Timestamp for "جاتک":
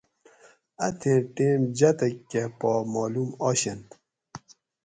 1.77-2.15